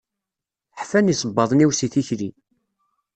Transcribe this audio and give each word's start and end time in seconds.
Ḥfan 0.79 1.11
yisebbaḍen-iw 1.11 1.71
si 1.73 1.87
tikli. 1.93 2.29